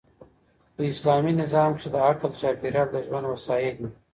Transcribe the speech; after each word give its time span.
په 0.75 0.81
اسلامي 0.91 1.33
نظام 1.41 1.69
کښي 1.75 1.89
د 1.93 1.97
عقل 2.07 2.31
چاپېریال 2.41 2.87
د 2.91 2.95
ژوند 3.07 3.25
وسایل 3.29 3.75
يي. 3.81 3.89